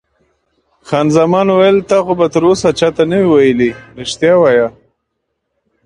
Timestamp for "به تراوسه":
2.19-2.69